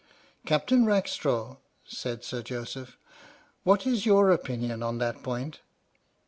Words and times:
"Captain 0.47 0.83
Rackstraw," 0.83 1.57
said 1.85 2.23
Sir 2.23 2.41
Joseph, 2.41 2.97
"what 3.63 3.85
is 3.85 4.03
your 4.03 4.31
opinion 4.31 4.81
on 4.81 4.97
that 4.97 5.21
point?" 5.21 5.59